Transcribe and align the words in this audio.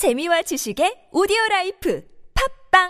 재미와 0.00 0.40
지식의 0.40 1.12
오디오 1.12 1.36
라이프 1.50 2.02
팝빵 2.32 2.88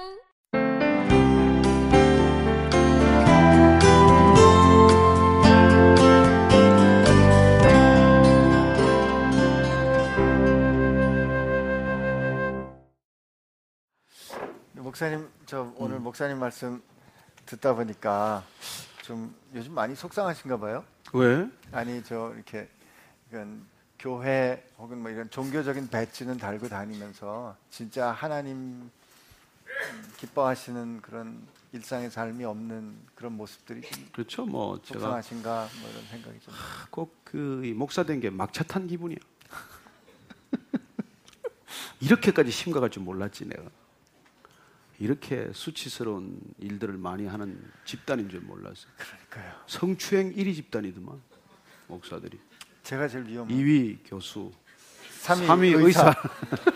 목사님 14.75 15.29
저 15.47 15.73
오늘 15.79 15.99
목사님 15.99 16.39
말씀 16.39 16.81
듣다 17.45 17.75
보니까 17.75 18.45
좀 19.03 19.35
요즘 19.53 19.75
많이 19.75 19.97
속상하신가 19.97 20.59
봐요. 20.59 20.85
왜? 21.13 21.49
아니 21.73 22.05
저 22.05 22.33
이렇게 22.37 22.69
이건 23.29 23.67
교회 24.01 24.67
혹은 24.79 25.03
뭐 25.03 25.11
이런 25.11 25.29
종교적인 25.29 25.89
배지는 25.89 26.39
달고 26.39 26.69
다니면서 26.71 27.55
진짜 27.71 28.11
하나님 28.11 28.91
기뻐하시는 30.17 31.03
그런 31.03 31.47
일상의 31.73 32.11
삶이 32.11 32.43
없는 32.45 32.97
그런 33.15 33.37
모습들이 33.37 33.83
좀 33.83 34.09
그렇죠. 34.13 34.47
뭐 34.47 34.81
제가 34.83 35.01
속상하신가 35.01 35.69
뭐 35.83 35.91
이런 35.91 36.03
생각이 36.07 36.41
좀 36.41 36.55
꼭그 36.91 37.73
목사 37.77 38.03
된 38.03 38.21
게 38.21 38.31
막차 38.31 38.65
탄 38.65 38.87
기분이야. 38.87 39.19
이렇게까지 42.01 42.51
심각할 42.51 42.89
줄 42.91 43.03
몰랐지 43.03 43.45
내가. 43.47 43.65
이렇게 44.99 45.51
수치스러운 45.55 46.41
일들을 46.59 46.97
많이 46.97 47.27
하는 47.27 47.71
집단인 47.85 48.31
줄 48.31 48.41
몰랐어. 48.41 48.87
그러니까요. 48.97 49.61
성추행 49.67 50.35
1위 50.35 50.55
집단이더만 50.55 51.21
목사들이. 51.87 52.39
제가 52.91 53.07
제일 53.07 53.25
위험한 53.25 53.57
2위 53.57 53.99
교수, 54.05 54.51
3위, 55.23 55.47
3위 55.47 55.85
의사. 55.87 56.13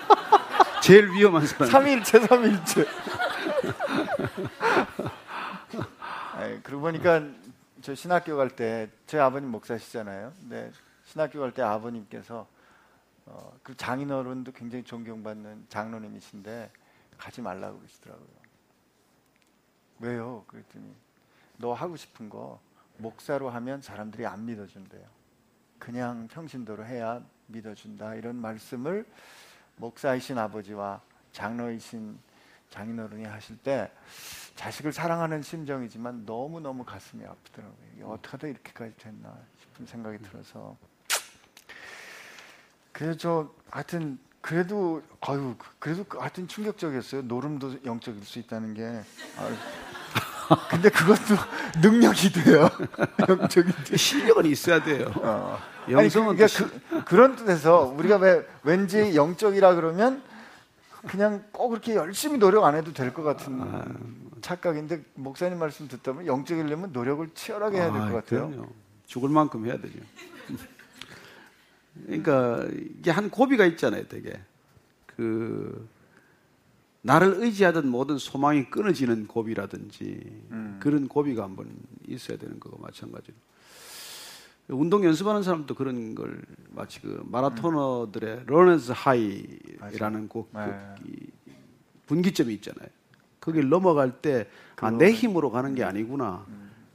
제일 0.81 1.11
위험한 1.11 1.45
사람. 1.45 1.69
삼일체 1.69 2.21
삼일체. 2.21 2.87
아니, 6.35 6.63
그러고 6.63 6.83
보니까 6.83 7.21
저 7.83 7.97
신학교 7.97 8.37
갈 8.37 8.49
때 8.51 8.89
제 9.09 9.19
아버님 9.19 9.51
목사시잖아요. 9.51 10.33
근데 10.39 10.71
신학교 11.05 11.41
갈 11.41 11.51
때 11.51 11.63
아버님께서 11.63 12.47
어, 13.27 13.59
그 13.65 13.77
장인어른도 13.77 14.53
굉장히 14.53 14.85
존경받는 14.85 15.67
장로님이신데 15.69 16.71
가지 17.19 17.43
말라고 17.43 17.79
그러시더라고요. 17.79 18.29
왜요? 19.99 20.45
그랬더니 20.47 20.95
너 21.57 21.73
하고 21.73 21.97
싶은 21.97 22.31
거 22.31 22.61
목사로 22.99 23.51
하면 23.51 23.83
사람들이 23.83 24.27
안 24.27 24.47
믿어준대요. 24.47 25.24
그냥 25.85 26.27
평신도로 26.29 26.87
해야 26.87 27.21
믿어준다 27.49 28.15
이런 28.15 28.37
말씀을 28.37 29.05
목사이신 29.77 30.39
아버지와 30.39 31.03
장로이신 31.33 32.19
장인어른이 32.71 33.25
하실 33.25 33.59
때 33.59 33.93
자식을 34.57 34.95
사랑하는 34.95 35.43
심정이지만 35.43 36.25
너무 36.25 36.59
너무 36.61 36.85
가슴이 36.85 37.23
아프더라고요. 37.27 38.07
어떻게 38.07 38.31
하다 38.31 38.47
이렇게까지 38.47 38.97
됐나 38.97 39.37
싶은 39.61 39.85
생각이 39.85 40.19
들어서 40.23 40.75
그래서 42.91 43.19
저 43.19 43.55
하여튼 43.69 44.19
그래도 44.41 45.03
아유 45.21 45.55
그래도 45.79 46.05
그 46.05 46.17
하여튼 46.17 46.49
충격적이었어요. 46.49 47.23
노름도 47.23 47.85
영적일 47.85 48.25
수 48.25 48.39
있다는 48.39 48.73
게. 48.73 48.85
아유. 49.37 49.55
근데 50.71 50.89
그것도 50.91 51.35
능력이 51.83 52.33
돼요. 52.33 52.69
영적인 53.29 53.73
실력은 53.97 54.47
있어야 54.47 54.83
돼요. 54.83 55.11
어. 55.17 55.59
영성은 55.91 56.31
아니, 56.31 56.39
그러니까 56.39 56.59
또 56.59 56.81
그, 56.91 57.05
그런 57.05 57.37
뜻에서 57.37 57.93
우리가 57.97 58.17
왜 58.17 58.47
왠지 58.63 59.15
영적이라 59.15 59.75
그러면 59.75 60.23
그냥 61.07 61.45
꼭 61.53 61.69
그렇게 61.71 61.95
열심히 61.95 62.39
노력 62.39 62.65
안 62.65 62.75
해도 62.75 62.93
될 62.93 63.13
것 63.13 63.23
같은 63.23 63.61
아. 63.61 63.85
착각인데 64.41 65.03
목사님 65.15 65.59
말씀 65.59 65.87
듣다 65.89 66.13
보면 66.13 66.27
영적이려면 66.27 66.91
노력을 66.93 67.27
치열하게 67.35 67.77
해야 67.79 67.93
될것 67.93 68.09
아, 68.11 68.13
같아요. 68.13 68.49
그럼요. 68.51 68.69
죽을 69.07 69.29
만큼 69.31 69.67
해야 69.67 69.77
되죠. 69.79 69.99
그러니까 72.07 72.65
이게 72.99 73.11
한 73.11 73.31
고비가 73.31 73.65
있잖아요, 73.67 74.07
되게. 74.09 74.41
그 75.07 75.89
나를 77.07 77.35
의지하던 77.43 77.87
모든 77.89 78.17
소망이 78.17 78.65
끊어지는 78.71 79.27
고비라든지 79.27 80.21
음. 80.51 80.79
그런 80.81 81.07
고비가 81.07 81.43
한번 81.43 81.69
있어야 82.09 82.39
되는 82.39 82.59
거고 82.59 82.79
마찬가지로. 82.81 83.37
운동 84.69 85.05
연습하는 85.05 85.43
사람도 85.43 85.75
그런 85.75 86.15
걸 86.15 86.41
마치 86.71 87.03
그 87.03 87.23
마라토너들의 87.27 88.45
러너스 88.47 88.93
하이라는 88.95 90.31
그, 90.31 90.47
그 90.51 91.31
분기점이 92.07 92.55
있잖아요. 92.55 92.89
거길 93.39 93.69
넘어갈 93.69 94.23
때 94.23 94.49
아, 94.77 94.91
내 94.91 95.13
힘으로 95.13 95.51
가는 95.51 95.75
게 95.75 95.85
아니구나. 95.85 96.47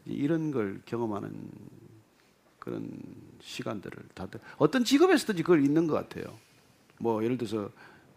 이런 0.06 0.50
걸 0.50 0.82
경험하는 0.86 1.32
그런 2.58 2.90
시간들을 3.42 3.96
다들 4.16 4.40
어떤 4.58 4.84
직업에서든지 4.84 5.44
그걸 5.44 5.64
있는 5.64 5.86
것 5.86 5.94
같아요. 5.94 6.36
뭐 6.98 7.24
예를 7.24 7.38
들어서 7.38 7.70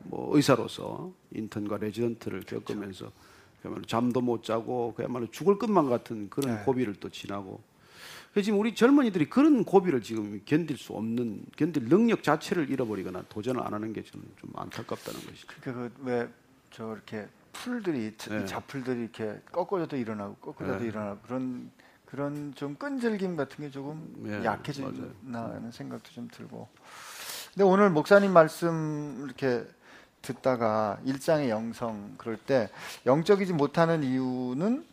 뭐 0.05 0.35
의사로서 0.37 1.13
인턴과 1.33 1.79
레지던트를 1.79 2.43
겪으면서 2.43 3.11
그야말로 3.61 3.83
잠도 3.85 4.21
못 4.21 4.43
자고 4.45 4.93
그야말로 4.95 5.31
죽을 5.31 5.59
것만 5.59 5.89
같은 5.89 6.29
그런 6.31 6.57
네. 6.57 6.65
고비를 6.65 6.95
또 6.95 7.09
지나고 7.09 7.63
그래서 8.33 8.47
지금 8.47 8.59
우리 8.59 8.75
젊은이들이 8.75 9.29
그런 9.29 9.65
고비를 9.65 10.01
지금 10.03 10.41
견딜 10.45 10.77
수 10.79 10.95
없는 10.95 11.45
견딜 11.57 11.85
능력 11.89 12.23
자체를 12.23 12.71
잃어버리거나 12.71 13.25
도전을 13.29 13.63
안 13.63 13.75
하는 13.75 13.93
게 13.93 14.03
저는 14.03 14.27
좀 14.37 14.51
안타깝다는 14.57 15.21
것이죠. 15.21 15.47
그러니까 15.61 15.95
왜 16.03 16.29
저렇게 16.71 17.29
풀들이 17.53 18.15
자- 18.17 18.39
네. 18.39 18.47
자풀들이 18.47 19.01
이렇게 19.01 19.39
꺾어져도 19.53 19.97
일어나고 19.97 20.37
꺾어져도 20.37 20.81
네. 20.81 20.87
일어나고 20.87 21.21
그런 21.23 21.71
그런 22.07 22.55
좀 22.55 22.75
끈질김 22.77 23.37
같은 23.37 23.65
게 23.65 23.71
조금 23.71 24.13
네. 24.17 24.37
하는 24.47 25.71
생각도 25.71 26.11
좀 26.11 26.29
들고. 26.29 26.69
근데 27.55 27.65
오늘 27.65 27.91
목사님 27.91 28.33
말씀 28.33 29.23
이렇게 29.27 29.67
듣다가 30.23 30.99
일상의 31.05 31.51
영성 31.51 32.15
그럴 32.17 32.37
때 32.37 32.71
영적이지 33.07 33.53
못하는 33.53 34.03
이유는 34.03 34.87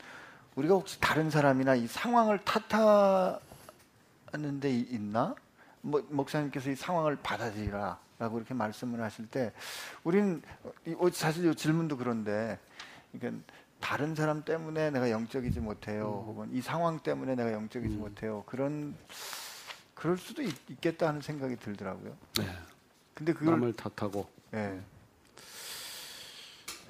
우리가 0.56 0.73
혹시 0.73 1.00
다른 1.00 1.29
사람이나 1.29 1.75
이 1.75 1.88
상황을 1.88 2.40
탓하는 2.44 3.40
데 4.59 4.72
이- 4.72 4.88
있나? 4.90 5.35
뭐, 5.81 6.06
목사님께서 6.09 6.72
이 6.72 6.75
상황을 6.75 7.16
받아들이라 7.17 7.97
라고 8.17 8.38
이렇게 8.38 8.53
말씀을 8.53 9.01
하실 9.01 9.28
때 9.28 9.53
우리는 10.03 10.41
이- 10.85 10.95
어, 11.00 11.09
사실 11.12 11.50
이 11.50 11.56
질문도 11.56 11.96
그런데 11.97 12.59
그러니까 13.13 13.41
다른 13.79 14.13
사람 14.13 14.44
때문에 14.44 14.91
내가 14.91 15.09
영적이지 15.09 15.61
못해요. 15.61 16.25
혹은 16.28 16.50
이 16.51 16.59
상황 16.61 17.00
때문에 17.00 17.35
내가 17.35 17.53
영적이지 17.53 17.96
못해요. 17.96 18.44
그런 18.46 18.94
그럴 19.94 20.17
수도 20.17 20.41
있, 20.41 20.53
겠다 20.81 21.07
하는 21.07 21.22
생각이 21.22 21.56
들더라고요. 21.57 22.13
네. 22.40 22.46
근데 23.13 23.31
그걸 23.34 23.53
남을 23.53 23.73
탓하고 23.73 24.28
예. 24.53 24.79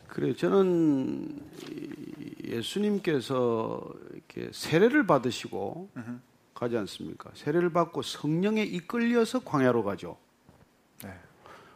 그래 0.10 0.34
저는 0.34 1.42
이 1.72 2.52
예수님께서 2.52 3.94
이렇게 4.12 4.50
세례를 4.52 5.06
받으시고 5.06 5.90
음흠. 5.96 6.20
가지 6.54 6.78
않습니까? 6.78 7.30
세례를 7.36 7.72
받고 7.72 8.02
성령에 8.02 8.64
이끌려서 8.64 9.40
광야로 9.40 9.84
가죠. 9.84 10.18
네. 11.04 11.14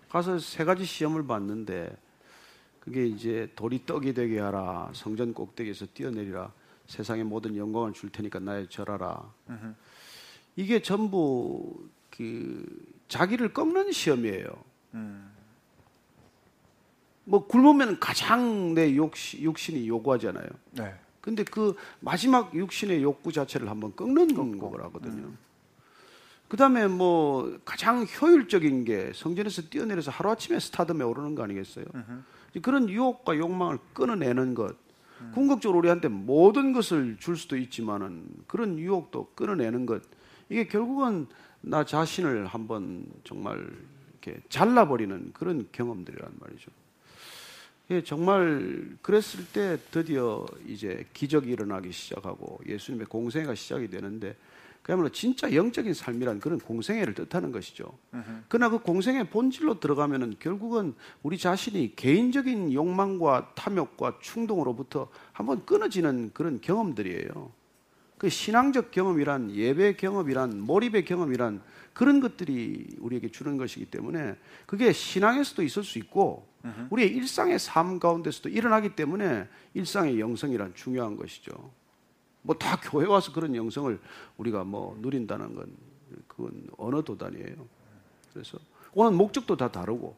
가서 0.09 0.39
세 0.39 0.65
가지 0.65 0.83
시험을 0.83 1.25
봤는데 1.25 1.95
그게 2.79 3.05
이제 3.05 3.49
돌이 3.55 3.85
떡이 3.85 4.13
되게 4.13 4.39
하라 4.39 4.89
성전 4.93 5.33
꼭대기에서 5.33 5.85
뛰어내리라 5.93 6.51
세상의 6.87 7.23
모든 7.23 7.55
영광을 7.55 7.93
줄 7.93 8.09
테니까 8.09 8.39
나에 8.39 8.67
절하라 8.67 9.31
음흠. 9.49 9.73
이게 10.55 10.81
전부 10.81 11.87
그 12.09 12.65
자기를 13.07 13.53
꺾는 13.53 13.91
시험이에요. 13.91 14.47
음. 14.95 15.32
뭐 17.25 17.47
굶으면 17.47 17.99
가장 17.99 18.73
내 18.73 18.95
욕시, 18.95 19.41
육신이 19.41 19.87
요구하잖아요. 19.87 20.47
네. 20.71 20.93
근데 21.21 21.43
그 21.43 21.75
마지막 22.01 22.53
육신의 22.53 23.01
욕구 23.01 23.31
자체를 23.31 23.69
한번 23.69 23.95
꺾는 23.95 24.59
거라거든요. 24.59 25.31
그 26.49 26.57
다음에 26.57 26.87
뭐 26.87 27.57
가장 27.63 28.05
효율적인 28.05 28.83
게 28.83 29.11
성전에서 29.15 29.63
뛰어내려서 29.69 30.11
하루아침에 30.11 30.59
스타덤에 30.59 31.03
오르는 31.03 31.33
거 31.33 31.43
아니겠어요? 31.43 31.85
이제 32.51 32.59
그런 32.59 32.89
유혹과 32.89 33.37
욕망을 33.37 33.79
끊어내는 33.93 34.53
것. 34.53 34.75
궁극적으로 35.33 35.79
우리한테 35.79 36.09
모든 36.09 36.73
것을 36.73 37.15
줄 37.17 37.37
수도 37.37 37.55
있지만은 37.55 38.27
그런 38.45 38.77
유혹도 38.77 39.31
끊어내는 39.33 39.85
것. 39.85 40.03
이게 40.49 40.67
결국은 40.67 41.27
나 41.61 41.85
자신을 41.85 42.45
한번 42.47 43.05
정말 43.23 43.65
이렇게 44.11 44.41
잘라버리는 44.49 45.31
그런 45.31 45.69
경험들이란 45.71 46.33
말이죠. 46.39 46.69
예, 47.91 48.01
정말 48.01 48.97
그랬을 49.01 49.45
때 49.51 49.77
드디어 49.91 50.45
이제 50.67 51.05
기적이 51.13 51.51
일어나기 51.51 51.91
시작하고 51.91 52.59
예수님의 52.65 53.07
공생애가 53.07 53.55
시작이 53.55 53.89
되는데 53.89 54.35
그야말로 54.81 55.09
진짜 55.09 55.53
영적인 55.53 55.93
삶이란 55.93 56.39
그런 56.39 56.59
공생애를 56.59 57.13
뜻하는 57.13 57.51
것이죠. 57.51 57.97
그러나 58.49 58.69
그 58.69 58.79
공생애 58.79 59.29
본질로 59.29 59.79
들어가면은 59.79 60.35
결국은 60.39 60.93
우리 61.23 61.37
자신이 61.37 61.95
개인적인 61.95 62.73
욕망과 62.73 63.53
탐욕과 63.55 64.19
충동으로부터 64.21 65.09
한번 65.31 65.65
끊어지는 65.65 66.31
그런 66.33 66.59
경험들이에요. 66.59 67.51
그 68.17 68.29
신앙적 68.29 68.91
경험이란 68.91 69.51
예배 69.51 69.95
경험이란 69.95 70.59
몰입의 70.61 71.05
경험이란 71.05 71.61
그런 71.93 72.19
것들이 72.19 72.87
우리에게 72.99 73.29
주는 73.29 73.57
것이기 73.57 73.85
때문에 73.85 74.35
그게 74.65 74.91
신앙에서도 74.91 75.63
있을 75.63 75.83
수 75.83 75.97
있고 75.97 76.52
우리의 76.89 77.09
일상의 77.09 77.59
삶 77.59 77.99
가운데서도 77.99 78.49
일어나기 78.49 78.95
때문에 78.95 79.47
일상의 79.73 80.19
영성이란 80.19 80.75
중요한 80.75 81.15
것이죠. 81.17 81.51
뭐 82.41 82.57
다 82.57 82.77
교회 82.81 83.05
와서 83.05 83.31
그런 83.33 83.55
영성을 83.55 83.99
우리가 84.37 84.63
뭐 84.63 84.97
누린다는 84.99 85.55
건 85.55 85.75
그건 86.27 86.67
어느 86.77 87.03
도단이에요. 87.03 87.67
그래서 88.33 88.57
오는 88.93 89.15
목적도 89.15 89.57
다 89.57 89.71
다르고 89.71 90.15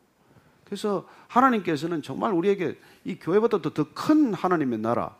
그래서 0.63 1.07
하나님께서는 1.27 2.01
정말 2.01 2.31
우리에게 2.33 2.79
이 3.03 3.15
교회보다 3.15 3.61
더 3.61 3.85
큰 3.93 4.33
하나님의 4.33 4.79
나라 4.79 5.15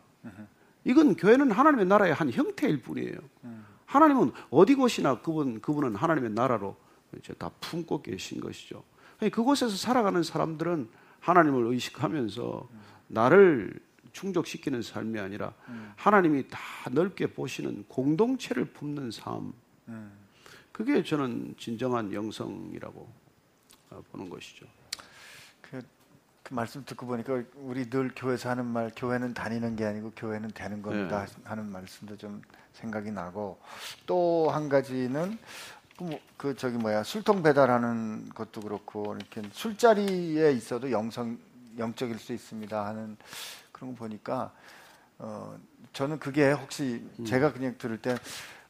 이건 0.83 1.15
교회는 1.15 1.51
하나님의 1.51 1.85
나라의 1.85 2.13
한 2.13 2.31
형태일 2.31 2.81
뿐이에요. 2.81 3.17
하나님은 3.85 4.31
어디 4.49 4.75
곳이나 4.75 5.21
그분 5.21 5.61
그분은 5.61 5.95
하나님의 5.95 6.31
나라로 6.31 6.75
이제 7.17 7.33
다 7.33 7.49
품고 7.61 8.01
계신 8.01 8.41
것이죠. 8.41 8.83
그곳에서 9.31 9.75
살아가는 9.75 10.21
사람들은 10.23 10.89
하나님을 11.25 11.65
의식하면서 11.73 12.69
나를 13.07 13.79
충족시키는 14.11 14.83
삶이 14.83 15.19
아니라 15.19 15.53
하나님이 15.95 16.47
다 16.49 16.59
넓게 16.91 17.33
보시는 17.33 17.85
공동체를 17.87 18.65
품는 18.65 19.09
삶. 19.11 19.53
그게 20.71 21.03
저는 21.03 21.55
진정한 21.57 22.13
영성이라고 22.13 23.09
보는 24.11 24.29
것이죠. 24.29 24.67
그, 25.61 25.81
그 26.43 26.53
말씀 26.53 26.85
듣고 26.85 27.07
보니까 27.07 27.41
우리 27.55 27.89
늘 27.89 28.11
교회에서 28.15 28.49
하는 28.49 28.65
말, 28.65 28.91
교회는 28.95 29.33
다니는 29.33 29.75
게 29.75 29.85
아니고 29.85 30.11
교회는 30.15 30.51
되는 30.51 30.81
겁니다 30.81 31.25
네. 31.25 31.33
하는 31.45 31.71
말씀도 31.71 32.17
좀 32.17 32.41
생각이 32.73 33.09
나고 33.11 33.59
또 34.05 34.51
한 34.51 34.69
가지는 34.69 35.37
그, 35.97 36.03
뭐, 36.03 36.19
그 36.37 36.55
저기 36.55 36.77
뭐야 36.77 37.03
술통 37.03 37.41
배달하는 37.41 38.29
것도 38.29 38.61
그렇고 38.61 39.15
이렇게 39.15 39.47
술자리에 39.51 40.51
있어도 40.51 40.91
영성 40.91 41.37
영적일 41.77 42.19
수 42.19 42.33
있습니다 42.33 42.85
하는 42.85 43.17
그런 43.71 43.91
거 43.91 43.99
보니까 43.99 44.51
어, 45.17 45.57
저는 45.93 46.19
그게 46.19 46.51
혹시 46.51 47.05
음. 47.19 47.25
제가 47.25 47.53
그냥 47.53 47.75
들을 47.77 47.97
때 47.97 48.17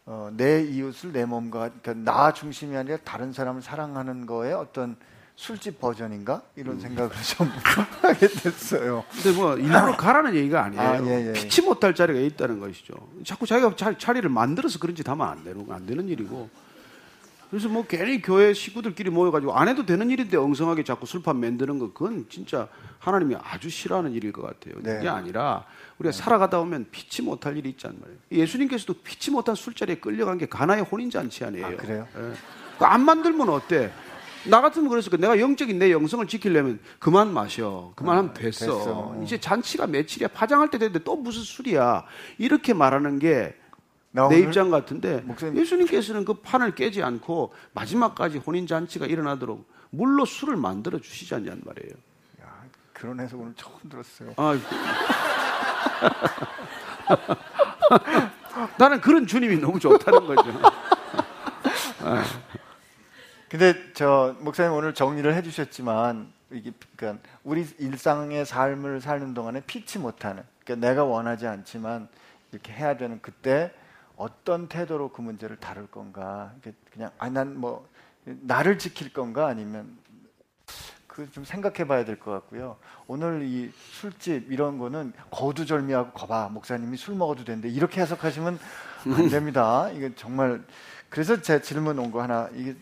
어, 0.05 0.29
내 0.33 0.61
이웃을 0.63 1.11
내 1.11 1.25
몸과 1.25 1.69
그러니까 1.81 1.93
나 2.11 2.31
중심이 2.31 2.77
아니라 2.77 2.97
다른 3.03 3.33
사람을 3.33 3.61
사랑하는 3.63 4.27
거에 4.27 4.53
어떤 4.53 4.95
술집 5.35 5.81
버전인가 5.81 6.43
이런 6.55 6.75
음. 6.75 6.79
생각을 6.79 7.11
좀 7.35 7.47
하게 8.01 8.27
됐어요. 8.27 9.03
근데 9.11 9.31
뭐 9.31 9.55
일부러 9.57 9.97
가라는 9.97 10.35
얘기가 10.35 10.63
아니에요. 10.63 10.81
아, 10.81 11.03
예, 11.03 11.27
예. 11.27 11.33
피치 11.33 11.63
못할 11.63 11.93
자리가 11.93 12.19
있다는 12.19 12.59
것이죠. 12.59 12.93
자꾸 13.25 13.45
자기가 13.45 13.75
자, 13.75 13.97
자리를 13.97 14.29
만들어서 14.29 14.79
그런 14.79 14.95
짓 14.95 15.09
하면 15.09 15.27
안 15.27 15.43
되는 15.43 15.65
안 15.69 15.85
되는 15.85 16.07
일이고. 16.07 16.49
그래서 17.55 17.69
뭐 17.69 17.85
괜히 17.87 18.21
교회 18.21 18.51
식구들끼리 18.53 19.09
모여가지고 19.11 19.55
안 19.55 19.69
해도 19.69 19.85
되는 19.85 20.09
일인데 20.09 20.35
엉성하게 20.35 20.83
자꾸 20.83 21.05
술판 21.05 21.39
만드는 21.39 21.79
거 21.79 21.93
그건 21.93 22.25
진짜 22.27 22.67
하나님이 22.99 23.37
아주 23.41 23.69
싫어하는 23.69 24.11
일일 24.11 24.33
것 24.33 24.41
같아요. 24.41 24.73
네. 24.83 24.97
그게 24.97 25.07
아니라 25.07 25.63
우리가 25.97 26.11
네. 26.11 26.21
살아가다 26.21 26.59
보면 26.59 26.87
피치 26.91 27.21
못할 27.21 27.55
일이 27.55 27.69
있단 27.69 27.95
말이에요. 27.97 28.19
예수님께서도 28.29 28.95
피치 28.95 29.31
못한 29.31 29.55
술자리에 29.55 29.99
끌려간 29.99 30.37
게 30.37 30.47
가나의 30.47 30.83
혼인잔치 30.83 31.45
아니에요. 31.45 31.65
아, 31.65 31.69
그래요? 31.77 32.05
네. 32.13 32.33
안 32.79 33.05
만들면 33.05 33.47
어때? 33.47 33.89
나 34.43 34.59
같으면 34.59 34.89
그랬을 34.89 35.17
내가 35.17 35.39
영적인 35.39 35.79
내 35.79 35.93
영성을 35.93 36.27
지키려면 36.27 36.79
그만 36.99 37.33
마셔. 37.33 37.93
그만하면 37.95 38.31
아, 38.31 38.33
됐어. 38.33 38.65
됐어. 38.65 39.21
이제 39.23 39.39
잔치가 39.39 39.87
며칠이야. 39.87 40.27
파장할 40.27 40.69
때 40.69 40.77
됐는데 40.77 41.05
또 41.05 41.15
무슨 41.15 41.41
술이야. 41.41 42.03
이렇게 42.37 42.73
말하는 42.73 43.17
게 43.17 43.55
내 44.29 44.39
입장 44.39 44.69
같은데 44.71 45.21
목사님. 45.21 45.57
예수님께서는 45.57 46.23
그 46.25 46.35
판을 46.35 46.73
깨지 46.75 47.03
않고 47.03 47.53
마지막까지 47.73 48.37
혼인 48.37 48.65
잔치가 48.65 49.05
일어나도록 49.05 49.67
물로 49.89 50.25
술을 50.25 50.55
만들어 50.55 50.99
주시지 50.99 51.35
않냐는 51.35 51.61
말이에요. 51.65 51.93
야, 52.41 52.63
그런 52.93 53.19
해석 53.19 53.41
오늘 53.41 53.53
처음 53.55 53.77
들었어요. 53.89 54.33
아, 54.37 54.57
나는 58.77 59.01
그런 59.01 59.27
주님이 59.27 59.57
너무 59.57 59.79
좋다는 59.79 60.25
거죠. 60.27 60.61
근데 63.49 63.73
저 63.93 64.35
목사님 64.39 64.73
오늘 64.73 64.93
정리를 64.93 65.33
해주셨지만 65.35 66.33
이게 66.51 66.71
그러니까 66.95 67.27
우리 67.43 67.65
일상의 67.77 68.45
삶을 68.45 69.01
사는 69.01 69.33
동안에 69.33 69.61
피치 69.61 69.99
못하는 69.99 70.43
그러니까 70.63 70.87
내가 70.87 71.03
원하지 71.03 71.47
않지만 71.47 72.07
이렇게 72.51 72.71
해야 72.73 72.97
되는 72.97 73.19
그때 73.21 73.71
어떤 74.17 74.67
태도로 74.67 75.09
그 75.09 75.21
문제를 75.21 75.57
다룰 75.57 75.87
건가? 75.87 76.53
그냥 76.91 77.11
아난뭐 77.17 77.87
나를 78.25 78.77
지킬 78.79 79.11
건가 79.13 79.47
아니면 79.47 79.97
그 81.07 81.29
좀 81.31 81.45
생각해 81.45 81.87
봐야 81.87 82.03
될 82.03 82.19
것 82.19 82.31
같고요. 82.31 82.77
오늘 83.07 83.43
이 83.43 83.71
술집 83.91 84.51
이런 84.51 84.77
거는 84.77 85.13
거두절미하고 85.31 86.11
거봐 86.11 86.49
목사님이 86.49 86.97
술 86.97 87.15
먹어도 87.15 87.45
되는데 87.45 87.69
이렇게 87.69 88.01
해석하시면 88.01 88.59
안 89.15 89.29
됩니다. 89.29 89.89
이게 89.91 90.13
정말 90.15 90.61
그래서 91.09 91.41
제 91.41 91.61
질문 91.61 91.99
온 91.99 92.11
거 92.11 92.21
하나 92.21 92.49
이게 92.53 92.75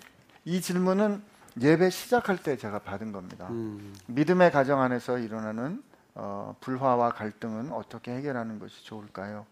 이 0.45 0.59
질문은 0.61 1.21
예배 1.61 1.91
시작할 1.91 2.37
때 2.41 2.57
제가 2.57 2.79
받은 2.79 3.11
겁니다. 3.11 3.47
음. 3.51 3.93
믿음의 4.07 4.51
가정 4.51 4.81
안에서 4.81 5.19
일어나는 5.19 5.83
어, 6.15 6.55
불화와 6.59 7.09
갈등은 7.11 7.71
어떻게 7.71 8.15
해결하는 8.15 8.57
것이 8.57 8.83
좋을까요? 8.83 9.45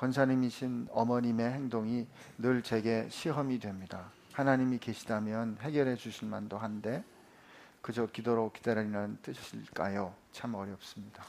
권사님이신 0.00 0.88
어머님의 0.92 1.52
행동이 1.52 2.06
늘 2.38 2.62
제게 2.62 3.06
시험이 3.10 3.58
됩니다. 3.58 4.10
하나님이 4.32 4.78
계시다면 4.78 5.58
해결해 5.60 5.94
주실 5.94 6.26
만도 6.26 6.56
한데 6.56 7.04
그저 7.82 8.06
기도로 8.06 8.50
기다리는 8.52 9.18
뜻일까요? 9.20 10.14
참 10.32 10.54
어렵습니다. 10.54 11.22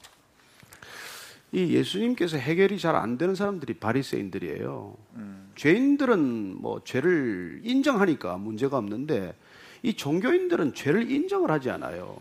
이 1.52 1.74
예수님께서 1.74 2.38
해결이 2.38 2.80
잘 2.80 2.96
안 2.96 3.18
되는 3.18 3.36
사람들이 3.36 3.74
바리새인들이에요. 3.74 4.96
음. 5.16 5.52
죄인들은 5.56 6.62
뭐 6.62 6.82
죄를 6.86 7.60
인정하니까 7.66 8.38
문제가 8.38 8.78
없는데 8.78 9.36
이 9.84 9.94
종교인들은 9.96 10.76
죄를 10.76 11.12
인정을 11.12 11.52
하지 11.52 11.70
않아요. 11.72 12.18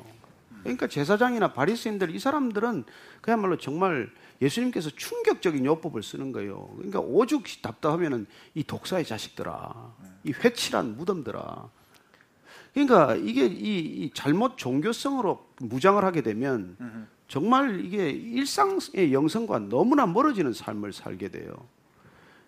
그러니까 0.62 0.86
제사장이나 0.86 1.52
바리새인들 1.52 2.14
이 2.14 2.18
사람들은 2.18 2.84
그야말로 3.20 3.56
정말 3.56 4.10
예수님께서 4.42 4.90
충격적인 4.90 5.64
요법을 5.64 6.02
쓰는 6.02 6.32
거예요. 6.32 6.68
그러니까 6.76 7.00
오죽 7.00 7.44
답답하면은 7.62 8.26
이 8.54 8.64
독사의 8.64 9.04
자식들아, 9.04 9.94
이 10.24 10.32
회칠한 10.32 10.96
무덤들아. 10.96 11.68
그러니까 12.72 13.16
이게 13.16 13.46
이, 13.46 13.78
이 13.78 14.10
잘못 14.14 14.56
종교성으로 14.56 15.46
무장을 15.60 16.02
하게 16.04 16.22
되면 16.22 17.08
정말 17.28 17.84
이게 17.84 18.10
일상의 18.10 19.12
영성과 19.12 19.58
너무나 19.58 20.06
멀어지는 20.06 20.52
삶을 20.52 20.92
살게 20.92 21.28
돼요. 21.28 21.52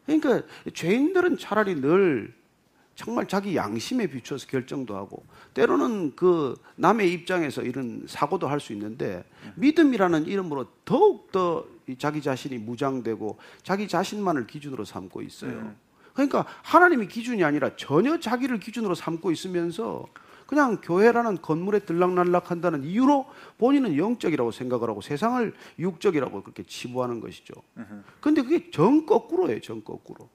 그러니까 0.07 0.43
죄인들은 0.75 1.39
차라리 1.39 1.81
늘 1.81 2.35
정말 2.95 3.27
자기 3.27 3.57
양심에 3.57 4.07
비추어서 4.07 4.47
결정도 4.47 4.97
하고 4.97 5.25
때로는 5.55 6.15
그 6.15 6.55
남의 6.77 7.13
입장에서 7.13 7.63
이런 7.63 8.05
사고도 8.07 8.47
할 8.49 8.61
수 8.61 8.73
있는데 8.75 9.25
믿음이라는 9.57 10.27
이름으로 10.27 10.67
더욱 10.85 11.33
더 11.33 11.65
자기 11.99 12.23
자신이 12.23 12.59
무장되고 12.59 13.39
자기 13.63 13.89
자신만을 13.89 14.47
기준으로 14.47 14.85
삼고 14.85 15.23
있어요. 15.23 15.75
그러니까 16.13 16.47
하나님이 16.63 17.09
기준이 17.09 17.43
아니라 17.43 17.75
전혀 17.77 18.21
자기를 18.21 18.61
기준으로 18.61 18.95
삼고 18.95 19.31
있으면서 19.33 20.07
그냥 20.47 20.83
교회라는 20.83 21.41
건물에 21.41 21.79
들락날락 21.81 22.51
한다는 22.51 22.85
이유로 22.85 23.25
본인은 23.57 23.97
영적이라고 23.97 24.51
생각을 24.51 24.91
하고 24.91 25.01
세상을 25.01 25.55
육적이라고 25.79 26.43
그렇게 26.43 26.63
치부하는 26.63 27.21
것이죠. 27.21 27.55
근데 28.21 28.43
그게 28.43 28.71
정 28.71 29.07
거꾸로예요, 29.07 29.61
정 29.61 29.81
거꾸로. 29.81 30.29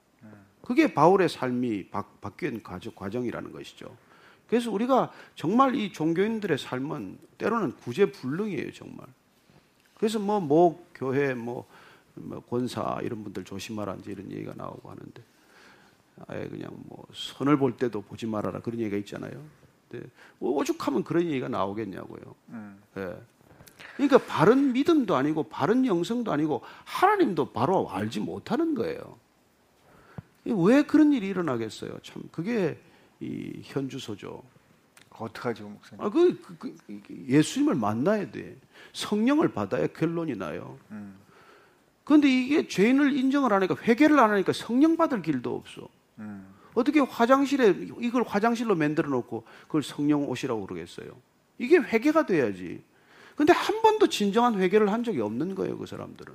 그게 0.68 0.92
바울의 0.92 1.30
삶이 1.30 1.88
바, 1.88 2.04
바뀐 2.20 2.62
과정이라는 2.62 3.52
것이죠. 3.52 3.96
그래서 4.46 4.70
우리가 4.70 5.10
정말 5.34 5.74
이 5.74 5.90
종교인들의 5.94 6.58
삶은 6.58 7.18
때로는 7.38 7.76
구제불능이에요, 7.76 8.72
정말. 8.74 9.06
그래서 9.94 10.18
뭐, 10.18 10.40
뭐, 10.40 10.86
교회, 10.94 11.32
뭐, 11.32 11.66
뭐, 12.16 12.40
권사, 12.40 12.98
이런 13.02 13.24
분들 13.24 13.44
조심하라, 13.44 13.96
이제 14.00 14.12
이런 14.12 14.30
얘기가 14.30 14.52
나오고 14.56 14.90
하는데, 14.90 15.22
아예 16.26 16.46
그냥 16.46 16.70
뭐, 16.86 17.06
선을 17.14 17.56
볼 17.56 17.74
때도 17.78 18.02
보지 18.02 18.26
말아라, 18.26 18.60
그런 18.60 18.78
얘기가 18.78 18.98
있잖아요. 18.98 19.42
네. 19.88 20.02
오죽하면 20.38 21.02
그런 21.02 21.24
얘기가 21.24 21.48
나오겠냐고요. 21.48 22.34
음. 22.50 22.82
네. 22.94 23.18
그러니까 23.96 24.18
바른 24.18 24.74
믿음도 24.74 25.16
아니고, 25.16 25.44
바른 25.44 25.86
영성도 25.86 26.30
아니고, 26.30 26.60
하나님도 26.84 27.52
바로 27.52 27.88
알지 27.90 28.20
못하는 28.20 28.74
거예요. 28.74 29.16
왜 30.52 30.82
그런 30.82 31.12
일이 31.12 31.28
일어나겠어요? 31.28 31.98
참 32.02 32.22
그게 32.30 32.78
이 33.20 33.60
현주소죠. 33.64 34.42
어떡하죠, 35.10 35.68
목사님? 35.68 36.04
아, 36.04 36.08
그, 36.10 36.40
그, 36.40 36.76
그 36.86 37.02
예수님을 37.26 37.74
만나야 37.74 38.30
돼. 38.30 38.56
성령을 38.92 39.48
받아야 39.48 39.86
결론이 39.88 40.36
나요. 40.36 40.78
음. 40.92 41.16
그런데 42.04 42.28
이게 42.28 42.68
죄인을 42.68 43.12
인정을 43.12 43.52
안 43.52 43.62
하니까 43.62 43.76
회개를 43.82 44.18
안 44.18 44.30
하니까 44.30 44.52
성령 44.52 44.96
받을 44.96 45.20
길도 45.20 45.54
없어. 45.54 45.88
음. 46.18 46.46
어떻게 46.74 47.00
화장실에 47.00 47.74
이걸 48.00 48.22
화장실로 48.22 48.76
만들어 48.76 49.10
놓고 49.10 49.44
그걸 49.66 49.82
성령 49.82 50.28
옷이라고 50.28 50.66
그러겠어요? 50.66 51.10
이게 51.58 51.78
회개가 51.78 52.26
돼야지. 52.26 52.82
근데 53.34 53.52
한 53.52 53.82
번도 53.82 54.08
진정한 54.08 54.58
회개를 54.60 54.92
한 54.92 55.02
적이 55.04 55.20
없는 55.20 55.54
거예요, 55.54 55.76
그 55.76 55.86
사람들은. 55.86 56.32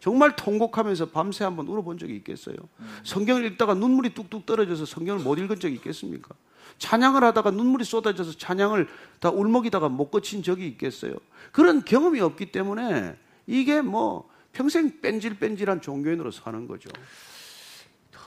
정말 0.00 0.34
통곡하면서 0.34 1.10
밤새 1.10 1.44
한번 1.44 1.68
울어본 1.68 1.98
적이 1.98 2.16
있겠어요? 2.16 2.56
성경을 3.04 3.44
읽다가 3.44 3.74
눈물이 3.74 4.14
뚝뚝 4.14 4.46
떨어져서 4.46 4.86
성경을 4.86 5.22
못 5.22 5.38
읽은 5.38 5.60
적이 5.60 5.74
있겠습니까? 5.76 6.34
찬양을 6.78 7.22
하다가 7.22 7.50
눈물이 7.50 7.84
쏟아져서 7.84 8.38
찬양을 8.38 8.88
다 9.20 9.30
울먹이다가 9.30 9.90
못 9.90 10.10
거친 10.10 10.42
적이 10.42 10.66
있겠어요? 10.68 11.14
그런 11.52 11.84
경험이 11.84 12.20
없기 12.20 12.50
때문에 12.50 13.16
이게 13.46 13.82
뭐 13.82 14.28
평생 14.52 15.00
뺀질뺀질한 15.00 15.82
종교인으로 15.82 16.30
사는 16.30 16.66
거죠. 16.66 16.88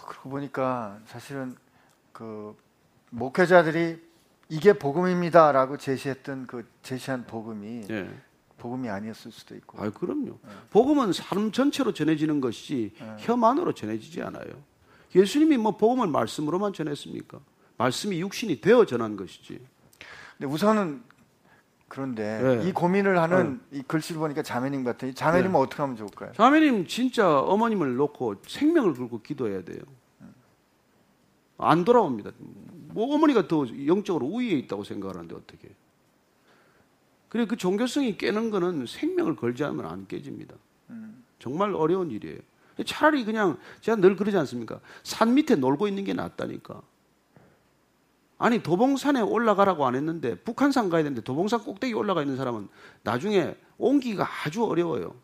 그러고 0.08 0.30
보니까 0.30 1.00
사실은 1.08 1.56
그 2.12 2.56
목회자들이 3.10 3.98
이게 4.50 4.74
복음입니다라고 4.74 5.77
제시했던 5.77 6.46
그 6.46 6.68
제시한 6.84 7.25
복음이 7.25 7.86
예. 7.89 8.10
복음이 8.63 8.88
아니었을 8.88 9.29
수도 9.34 9.55
있고. 9.55 9.84
아, 9.84 9.89
그럼요. 9.89 10.39
복음은 10.72 11.12
삶 11.12 11.51
전체로 11.51 11.91
전해지는 11.91 12.39
것이지 12.39 12.93
혀만으로 13.20 13.74
전해지지 13.74 14.22
않아요. 14.22 14.48
예수님이 15.13 15.58
뭐 15.58 15.75
복음을 15.75 16.08
말씀으로만 16.08 16.72
전했습니까? 16.72 17.39
말씀이 17.77 18.22
육신이 18.22 18.62
되어 18.62 18.86
전한 18.86 19.17
것이지. 19.17 19.60
근데 20.38 20.51
우선은 20.51 21.03
그런데 21.89 22.41
네. 22.41 22.70
이 22.70 22.72
고민을 22.72 23.20
하는 23.20 23.60
이 23.72 23.84
글씨를 23.84 24.20
보니까 24.20 24.41
자매님 24.41 24.86
같으니 24.86 25.13
자매님은 25.13 25.60
어떻게 25.60 25.82
하면 25.82 25.98
좋을까요? 25.98 26.32
자매님 26.32 26.88
진짜 26.88 27.39
어머님을 27.39 27.98
놓고 27.98 28.36
생명을 28.48 28.93
걸고 28.93 29.22
기도해야 29.22 29.63
돼요. 29.63 29.82
안 31.58 31.84
돌아옵니다. 31.84 32.32
뭐 32.39 33.13
어머니가 33.13 33.48
더 33.48 33.65
영적으로 33.86 34.25
우위에 34.25 34.51
있다고 34.51 34.86
생각하는데 34.86 35.36
어떻게? 35.36 35.70
그래 37.34 37.48
그 37.48 37.58
종교성이 37.58 38.16
깨는 38.16 38.52
거는 38.52 38.86
생명을 38.86 39.36
걸지 39.36 39.63
않으면 39.63 39.88
안 39.88 40.06
깨집니다. 40.08 40.54
정말 41.40 41.74
어려운 41.74 42.12
일이에요. 42.12 42.38
차라리 42.86 43.25
그냥 43.25 43.58
제가 43.82 43.96
늘 43.98 44.16
그러지 44.16 44.38
않습니까? 44.38 44.80
산 45.02 45.34
밑에 45.34 45.56
놀고 45.56 45.88
있는 45.88 46.04
게 46.04 46.13
낫다니까. 46.13 46.80
아니 48.38 48.62
도봉산에 48.62 49.22
올라가라고 49.22 49.84
안 49.88 49.96
했는데 49.96 50.36
북한산 50.36 50.92
가야 50.92 51.02
되는데 51.02 51.22
도봉산 51.22 51.63
꼭대기 51.63 51.96
올라가 51.96 52.22
있는 52.22 52.38
사람은 52.38 52.68
나중에 53.02 53.56
옮기기가 53.80 54.28
아주 54.46 54.63
어려워요. 54.66 55.16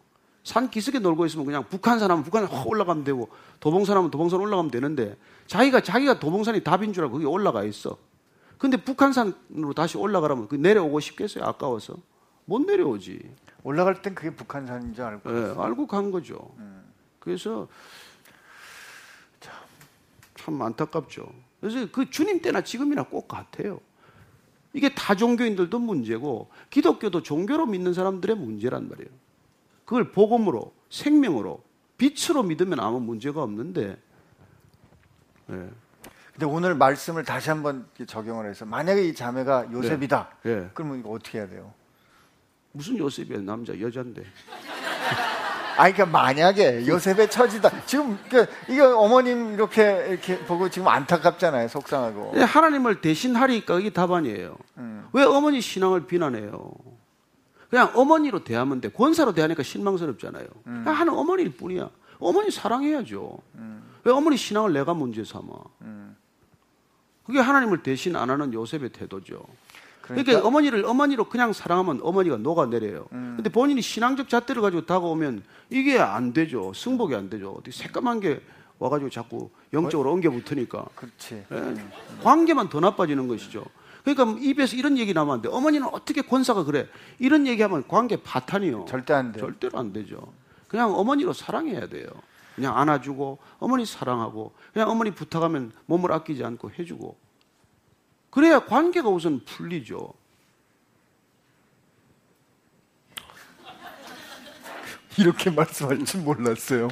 산 0.43 0.71
기슭에 0.71 0.97
놀고 1.01 1.27
있으면 1.27 1.45
그냥 1.45 1.63
북한산 1.69 2.09
하면 2.09 2.23
북한산 2.23 2.57
확 2.57 2.67
올라가면 2.67 3.03
되고 3.03 3.29
도봉산 3.59 3.95
하면 3.95 4.09
도봉산 4.09 4.39
올라가면 4.39 4.71
되는데 4.71 5.15
자기가 5.45 5.81
자기가 5.81 6.19
도봉산이 6.19 6.63
답인 6.63 6.91
줄 6.91 7.03
알고 7.03 7.13
거기 7.13 7.25
올라가 7.25 7.63
있어. 7.65 7.97
근데 8.59 8.77
북한산으로 8.77 9.73
다시 9.73 9.97
올라가라면 9.97 10.49
그 10.49 10.55
내려오고 10.55 10.99
싶겠어요? 10.99 11.45
아까워서 11.45 11.95
못 12.45 12.61
내려오지. 12.61 13.19
올라갈 13.63 14.01
땐 14.01 14.13
그게 14.13 14.35
북한산인 14.35 14.93
줄 14.93 15.05
알고. 15.05 15.31
예, 15.31 15.55
알고 15.57 15.87
간 15.87 16.11
거죠. 16.11 16.53
그래서 17.19 17.67
참, 19.39 19.55
참 20.35 20.61
안타깝죠. 20.61 21.31
그래서 21.61 21.87
그 21.91 22.09
주님 22.09 22.41
때나 22.41 22.61
지금이나 22.61 23.03
꼭 23.03 23.29
같아요. 23.29 23.79
이게 24.73 24.93
다 24.93 25.15
종교인들도 25.15 25.79
문제고 25.79 26.49
기독교도 26.69 27.23
종교로 27.23 27.65
믿는 27.65 27.93
사람들의 27.93 28.35
문제란 28.35 28.89
말이에요. 28.89 29.09
그걸 29.85 30.11
복음으로 30.11 30.73
생명으로 30.89 31.63
빛으로 31.97 32.43
믿으면 32.43 32.79
아무 32.81 32.99
문제가 32.99 33.41
없는데 33.41 33.97
예. 35.49 35.69
근데 36.39 36.53
오늘 36.53 36.73
말씀을 36.73 37.25
다시 37.25 37.49
한번 37.49 37.85
적용을 38.07 38.49
해서 38.49 38.63
만약에 38.65 39.03
이 39.03 39.13
자매가 39.13 39.73
요셉이다. 39.73 40.29
예. 40.45 40.69
그러면 40.73 40.99
이거 41.01 41.09
어떻게 41.09 41.39
해야 41.39 41.49
돼요? 41.49 41.73
무슨 42.71 42.97
요셉이야 42.97 43.39
남자 43.39 43.77
여잔데 43.77 44.23
아니 45.75 45.93
그러니까 45.93 46.05
만약에 46.05 46.87
요셉의 46.87 47.29
처지다. 47.29 47.85
지금 47.85 48.17
그 48.29 48.45
이거 48.69 48.97
어머님 48.97 49.53
이렇게 49.53 50.07
이렇게 50.11 50.39
보고 50.39 50.69
지금 50.69 50.87
안타깝잖아요. 50.87 51.67
속상하고. 51.67 52.31
예, 52.37 52.43
하나님을 52.43 53.01
대신하리까 53.01 53.77
이게 53.81 53.89
답안이에요. 53.89 54.55
음. 54.77 55.09
왜 55.11 55.23
어머니 55.23 55.59
신앙을 55.59 56.07
비난해요? 56.07 56.71
그냥 57.69 57.91
어머니로 57.95 58.45
대하면 58.45 58.79
돼. 58.79 58.87
권사로 58.87 59.33
대하니까 59.33 59.61
실망스럽잖아요. 59.63 60.47
음. 60.67 60.83
그냥 60.85 60.97
하는 60.97 61.13
어머니일 61.13 61.57
뿐이야. 61.57 61.89
어머니 62.19 62.49
사랑해야죠. 62.49 63.39
왜 64.05 64.13
어머니 64.13 64.37
신앙을 64.37 64.71
내가 64.71 64.93
문제 64.93 65.25
삼아? 65.25 65.49
음. 67.29 67.31
그게 67.31 67.39
하나님을 67.39 67.83
대신 67.83 68.15
안 68.15 68.29
하는 68.29 68.53
요셉의 68.53 68.89
태도죠. 68.89 69.45
그러니까, 70.01 70.25
그러니까 70.25 70.47
어머니를 70.47 70.85
어머니로 70.85 71.25
그냥 71.29 71.53
사랑하면 71.53 71.99
어머니가 72.01 72.37
녹아내려요. 72.37 73.07
음. 73.11 73.33
근데 73.37 73.49
본인이 73.49 73.81
신앙적 73.81 74.27
잣대를 74.27 74.61
가지고 74.61 74.85
다가오면 74.85 75.43
이게 75.69 75.99
안 75.99 76.33
되죠. 76.33 76.73
승복이 76.73 77.13
안 77.13 77.29
되죠. 77.29 77.51
어떻게 77.51 77.71
새까만 77.71 78.19
게 78.19 78.41
와가지고 78.79 79.11
자꾸 79.11 79.51
영적으로 79.71 80.11
엉겨 80.13 80.31
붙으니까. 80.31 80.85
그렇지. 80.95 81.45
예. 81.51 81.75
관계만 82.23 82.69
더 82.69 82.79
나빠지는 82.79 83.27
것이죠. 83.27 83.63
그러니까 84.03 84.39
입에서 84.41 84.75
이런 84.75 84.97
얘기 84.97 85.13
나오면 85.13 85.35
안 85.35 85.41
돼. 85.41 85.49
어머니는 85.49 85.87
어떻게 85.91 86.21
권사가 86.21 86.63
그래? 86.63 86.87
이런 87.19 87.45
얘기하면 87.45 87.87
관계 87.87 88.15
파탄이요. 88.15 88.85
절대 88.87 89.13
안 89.13 89.31
돼요. 89.31 89.43
절대로 89.43 89.77
안 89.77 89.93
되죠. 89.93 90.33
그냥 90.67 90.95
어머니로 90.95 91.33
사랑해야 91.33 91.87
돼요. 91.87 92.07
그냥 92.59 92.77
안아주고 92.77 93.39
어머니 93.59 93.85
사랑하고 93.85 94.53
그냥 94.73 94.89
어머니 94.89 95.11
부탁하면 95.11 95.71
몸을 95.85 96.11
아끼지 96.11 96.43
않고 96.43 96.71
해주고 96.71 97.17
그래야 98.31 98.65
관계가 98.65 99.07
우선 99.07 99.45
풀리죠. 99.45 100.13
이렇게 105.17 105.49
말씀할 105.49 106.03
줄 106.03 106.19
몰랐어요. 106.19 106.89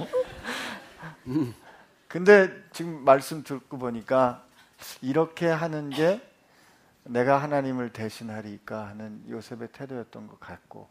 근데 2.08 2.64
지금 2.72 3.04
말씀 3.04 3.44
듣고 3.44 3.78
보니까 3.78 4.46
이렇게 5.02 5.48
하는 5.48 5.90
게 5.90 6.22
내가 7.04 7.42
하나님을 7.42 7.92
대신하리까 7.92 8.88
하는 8.88 9.22
요셉의 9.28 9.74
태도였던 9.74 10.28
것 10.28 10.40
같고 10.40 10.88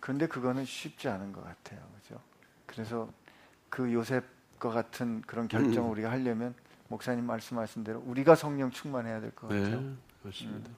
그런데 0.00 0.26
그거는 0.26 0.64
쉽지 0.64 1.10
않은 1.10 1.34
것 1.34 1.44
같아요. 1.44 1.80
그죠? 2.00 2.18
그래서 2.64 3.12
그 3.72 3.90
요셉과 3.90 4.68
같은 4.68 5.22
그런 5.26 5.48
결정을 5.48 5.90
우리가 5.92 6.10
하려면 6.10 6.54
목사님 6.88 7.24
말씀하신 7.24 7.84
대로 7.84 8.02
우리가 8.04 8.34
성령 8.34 8.70
충만해야 8.70 9.18
될 9.22 9.30
것 9.30 9.48
같아요. 9.48 9.80
네, 9.80 9.92
그렇습니다. 10.22 10.70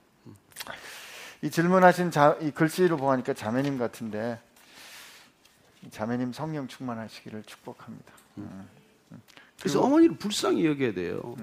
이 1.43 1.51
질문하신 1.51 2.13
자, 2.13 2.39
이 2.41 2.53
글씨로 2.53 2.97
보니까 2.97 3.35
자매님 3.35 3.79
같은데 3.79 4.41
이 5.83 5.91
자매님 5.91 6.33
성령 6.33 6.69
충만하시기를 6.69 7.43
축복합니다. 7.43 8.13
음. 8.39 8.69
그래서 9.59 9.83
어머니를 9.83 10.17
불쌍히 10.17 10.65
여겨야 10.65 10.95
돼요. 10.95 11.35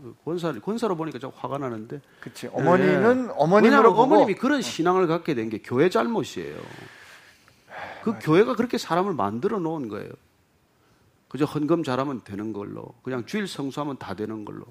그 0.00 0.14
권사 0.24 0.52
권사로 0.52 0.96
보니까 0.96 1.18
좀 1.18 1.32
화가 1.34 1.58
나는데 1.58 2.00
그치. 2.20 2.46
어머니는 2.52 3.26
네. 3.26 3.32
보고 3.82 4.02
어머님이 4.02 4.34
그런 4.36 4.62
신앙을 4.62 5.08
갖게 5.08 5.34
된 5.34 5.50
게 5.50 5.58
교회 5.58 5.90
잘못이에요. 5.90 6.56
그 8.04 8.16
교회가 8.20 8.54
그렇게 8.54 8.78
사람을 8.78 9.12
만들어 9.14 9.58
놓은 9.58 9.88
거예요. 9.88 10.12
그저 11.28 11.44
헌금 11.44 11.82
잘하면 11.82 12.22
되는 12.24 12.52
걸로, 12.52 12.94
그냥 13.02 13.26
주일 13.26 13.46
성수하면 13.48 13.98
다 13.98 14.14
되는 14.14 14.44
걸로. 14.44 14.64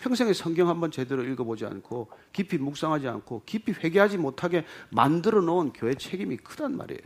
평생에 0.00 0.32
성경 0.32 0.68
한번 0.68 0.90
제대로 0.90 1.22
읽어보지 1.22 1.64
않고 1.64 2.10
깊이 2.32 2.58
묵상하지 2.58 3.08
않고 3.08 3.42
깊이 3.46 3.72
회개하지 3.72 4.18
못하게 4.18 4.66
만들어 4.90 5.40
놓은 5.40 5.72
교회 5.72 5.94
책임이 5.94 6.36
크단 6.38 6.76
말이에요. 6.76 7.00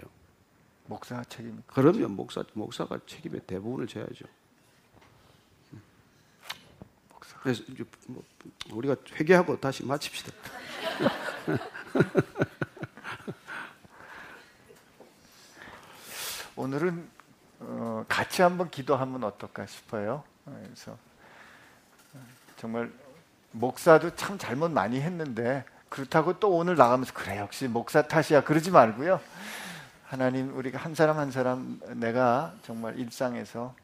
목사 0.86 1.22
책임. 1.24 1.62
그러면 1.66 2.16
목사 2.16 2.42
목사가 2.54 2.98
책임의 3.06 3.42
대부분을 3.46 3.86
져야죠. 3.86 4.24
그래서 7.42 7.62
이제 7.68 7.84
뭐 8.08 8.22
우리가 8.72 8.96
회개하고 9.14 9.60
다시 9.60 9.84
마칩시다. 9.84 10.32
오늘은 16.56 17.17
어, 17.60 18.04
같이 18.08 18.42
한번 18.42 18.70
기도하면 18.70 19.24
어떨까 19.24 19.66
싶어요. 19.66 20.22
어, 20.46 20.60
그래서 20.64 20.92
어, 20.92 22.18
정말 22.56 22.92
목사도 23.52 24.14
참 24.14 24.38
잘못 24.38 24.70
많이 24.70 25.00
했는데 25.00 25.64
그렇다고 25.88 26.38
또 26.38 26.50
오늘 26.50 26.76
나가면서 26.76 27.12
그래 27.14 27.38
역시 27.38 27.66
목사 27.66 28.02
탓이야 28.02 28.44
그러지 28.44 28.70
말고요. 28.70 29.20
하나님 30.06 30.56
우리가 30.56 30.78
한 30.78 30.94
사람 30.94 31.18
한 31.18 31.30
사람 31.30 31.80
내가 31.94 32.54
정말 32.62 32.98
일상에서 32.98 33.74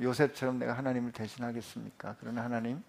요셉처럼 0.00 0.58
내가 0.58 0.74
하나님을 0.74 1.12
대신하겠습니까? 1.12 2.16
그러나 2.20 2.44
하나님 2.44 2.82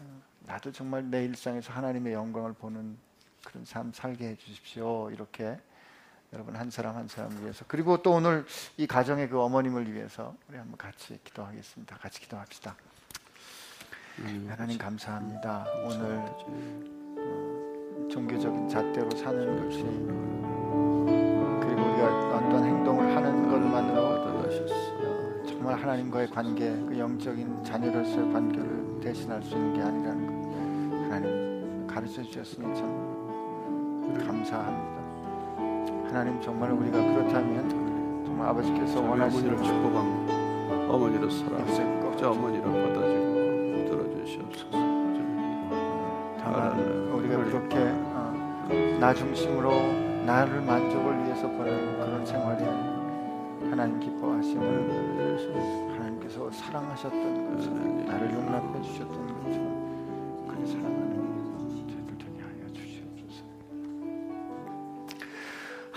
어, 0.00 0.22
나도 0.40 0.72
정말 0.72 1.04
내 1.04 1.24
일상에서 1.24 1.72
하나님의 1.72 2.12
영광을 2.12 2.52
보는 2.52 2.96
그런 3.44 3.64
삶 3.64 3.92
살게 3.92 4.28
해주십시오. 4.30 5.10
이렇게 5.10 5.58
여러분 6.32 6.56
한 6.56 6.70
사람 6.70 6.96
한 6.96 7.08
사람 7.08 7.30
위해서 7.42 7.64
그리고 7.68 8.02
또 8.02 8.12
오늘 8.12 8.44
이 8.76 8.86
가정의 8.86 9.28
그 9.28 9.40
어머님을 9.40 9.92
위해서 9.92 10.34
우리 10.48 10.56
한번 10.58 10.76
같이 10.76 11.18
기도하겠습니다. 11.24 11.96
같이 11.96 12.20
기도합시다. 12.20 12.76
하나님 14.48 14.78
감사합니다. 14.78 15.66
오늘 15.84 16.24
어, 17.18 18.08
종교적인 18.10 18.68
잣대로 18.68 19.10
사는 19.10 19.62
것이 19.62 19.82
그리고 21.60 21.82
우리가 21.90 22.36
어떤 22.36 22.64
행동을 22.64 23.14
하는 23.14 23.48
것만으로 23.50 24.00
어, 24.00 25.44
정말 25.46 25.74
하나님과의 25.80 26.30
관계, 26.30 26.70
그 26.70 26.98
영적인 26.98 27.62
자녀로서의 27.62 28.32
관계를 28.32 29.00
대신할 29.02 29.42
수 29.42 29.54
있는 29.54 29.74
게 29.74 29.82
아니라는 29.82 30.26
것 30.26 31.12
하나님 31.12 31.86
가르쳐 31.86 32.22
주셨으니 32.22 32.74
참 32.74 34.16
감사합니다. 34.26 34.95
하나님 36.08 36.40
정말 36.40 36.70
우리가 36.72 36.98
그렇다면 36.98 38.24
정말 38.24 38.48
아버지께서 38.48 39.00
원하시는 39.00 39.62
축복한 39.62 40.26
어머니를 40.88 41.30
사랑하고 41.30 42.16
저 42.16 42.30
어머니를 42.30 42.64
받아주고 42.64 43.84
들어주시옵소서. 43.90 44.70
다만 46.40 46.78
우리가 47.12 47.44
그렇게 47.44 47.76
어, 47.76 48.96
나 49.00 49.12
중심으로 49.12 49.70
나를 50.24 50.62
만족을 50.62 51.24
위해서 51.24 51.48
보는 51.48 51.98
그런 51.98 52.24
생활이 52.24 52.64
아니라 52.64 52.96
하나님 53.70 54.00
기뻐하심을 54.00 55.92
하나님께서 55.92 56.50
사랑하셨던 56.50 57.56
것처럼 57.56 58.06
나를 58.06 58.32
용납해 58.32 58.80
주셨던 58.82 59.42
것처럼 59.44 60.46
그렇게 60.48 60.66
사랑하 60.66 61.05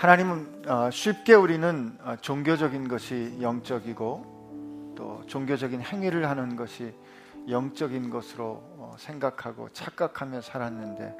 하나님은 0.00 0.64
어, 0.66 0.90
쉽게 0.90 1.34
우리는 1.34 1.94
어, 2.00 2.16
종교적인 2.16 2.88
것이 2.88 3.36
영적이고 3.42 4.94
또 4.96 5.22
종교적인 5.26 5.82
행위를 5.82 6.26
하는 6.26 6.56
것이 6.56 6.94
영적인 7.46 8.08
것으로 8.08 8.62
어, 8.78 8.96
생각하고 8.98 9.68
착각하며 9.74 10.40
살았는데 10.40 11.14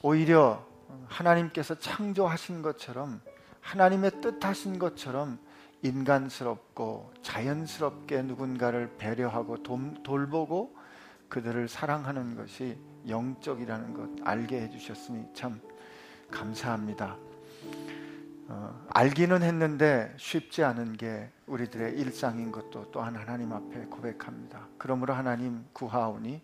오히려 0.00 0.64
하나님께서 1.08 1.74
창조하신 1.74 2.62
것처럼 2.62 3.20
하나님의 3.60 4.12
뜻하신 4.22 4.78
것처럼 4.78 5.38
인간스럽고 5.82 7.12
자연스럽게 7.20 8.22
누군가를 8.22 8.94
배려하고 8.96 9.62
돔- 9.62 10.02
돌보고 10.02 10.74
그들을 11.28 11.68
사랑하는 11.68 12.34
것이 12.34 12.78
영적이라는 13.06 13.92
것 13.92 14.26
알게 14.26 14.62
해주셨으니 14.62 15.34
참 15.34 15.60
감사합니다. 16.30 17.18
어, 18.48 18.86
알기는 18.90 19.42
했는데 19.42 20.14
쉽지 20.16 20.62
않은 20.64 20.96
게 20.96 21.30
우리들의 21.46 21.98
일상인 21.98 22.52
것도 22.52 22.90
또한 22.90 23.16
하나님 23.16 23.52
앞에 23.52 23.86
고백합니다. 23.86 24.68
그러므로 24.78 25.14
하나님 25.14 25.64
구하오니 25.72 26.40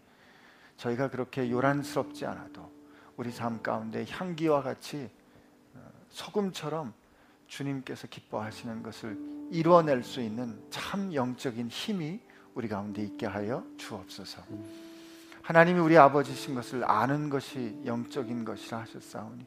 저희가 0.77 1.11
그렇게 1.11 1.51
요란스럽지 1.51 2.25
않아도 2.27 2.71
우리 3.17 3.31
삶 3.31 3.63
가운데 3.63 4.07
향기와 4.09 4.63
같이 4.63 5.11
어, 5.75 5.81
소금처럼 6.09 6.95
주님께서 7.47 8.07
기뻐하시는 8.09 8.83
것을 8.83 9.19
이루어낼 9.51 10.03
수 10.03 10.21
있는 10.21 10.59
참 10.71 11.13
영적인 11.13 11.69
힘이 11.69 12.21
우리 12.55 12.69
가운데 12.69 13.03
있게 13.03 13.27
하여 13.27 13.65
주옵소서. 13.77 14.43
하나님이 15.43 15.81
우리 15.81 15.99
아버지신 15.99 16.55
것을 16.55 16.89
아는 16.89 17.29
것이 17.29 17.77
영적인 17.85 18.45
것이라 18.45 18.81
하셨사오니 18.81 19.45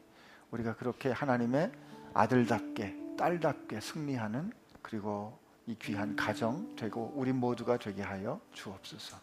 우리가 0.50 0.76
그렇게 0.76 1.10
하나님의 1.10 1.72
아들답게 2.12 3.16
딸답게 3.16 3.80
승리하는 3.80 4.52
그리고 4.82 5.38
이 5.66 5.76
귀한 5.80 6.14
가정 6.14 6.74
되고 6.76 7.12
우리 7.16 7.32
모두가 7.32 7.78
되게 7.78 8.02
하여 8.02 8.40
주옵소서. 8.52 9.16